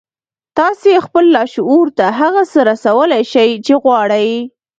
[0.57, 4.31] تاسې خپل لاشعور ته هغه څه رسولای شئ چې غواړئ